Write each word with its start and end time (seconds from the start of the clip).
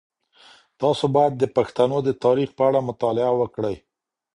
تاسو 0.81 1.05
باید 1.15 1.33
د 1.37 1.43
پښتنو 1.55 1.97
د 2.03 2.09
تاریخ 2.23 2.49
په 2.57 2.63
اړه 2.69 2.79
مطالعه 2.89 3.31
وکړئ. 3.41 3.75